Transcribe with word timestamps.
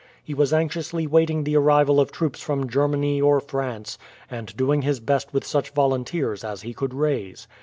He 0.23 0.33
was 0.33 0.51
anxiously 0.51 1.05
waiting 1.05 1.43
the 1.43 1.55
arrival 1.57 1.99
of 1.99 2.11
troops 2.11 2.41
from 2.41 2.67
Germany 2.67 3.21
or 3.21 3.39
France, 3.39 3.99
and 4.31 4.57
doing 4.57 4.81
his 4.81 4.99
best 4.99 5.31
with 5.31 5.45
such 5.45 5.69
volunteers 5.75 6.43
as 6.43 6.63
he 6.63 6.73
could 6.73 6.95
raise. 6.95 7.47